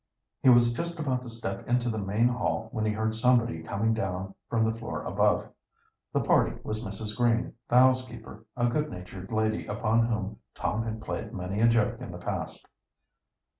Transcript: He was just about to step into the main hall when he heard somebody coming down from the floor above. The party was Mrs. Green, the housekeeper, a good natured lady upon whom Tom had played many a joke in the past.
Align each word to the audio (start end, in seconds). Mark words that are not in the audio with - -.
He 0.41 0.49
was 0.49 0.73
just 0.73 0.97
about 0.99 1.21
to 1.21 1.29
step 1.29 1.69
into 1.69 1.87
the 1.87 1.99
main 1.99 2.27
hall 2.27 2.69
when 2.71 2.85
he 2.85 2.91
heard 2.91 3.13
somebody 3.13 3.61
coming 3.61 3.93
down 3.93 4.33
from 4.49 4.65
the 4.65 4.75
floor 4.75 5.03
above. 5.03 5.47
The 6.11 6.21
party 6.21 6.57
was 6.63 6.83
Mrs. 6.83 7.15
Green, 7.15 7.53
the 7.69 7.77
housekeeper, 7.77 8.43
a 8.57 8.65
good 8.65 8.89
natured 8.89 9.31
lady 9.31 9.67
upon 9.67 10.07
whom 10.07 10.39
Tom 10.55 10.81
had 10.85 11.03
played 11.03 11.35
many 11.35 11.61
a 11.61 11.67
joke 11.67 12.01
in 12.01 12.11
the 12.11 12.17
past. 12.17 12.67